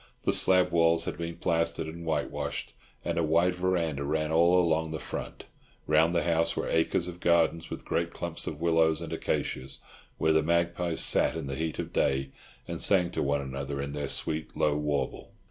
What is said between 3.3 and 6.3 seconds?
verandah ran all along the front. Round the